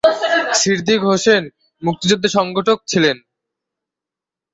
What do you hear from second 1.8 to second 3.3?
মুক্তিযুদ্ধের সংগঠক ছিলেন।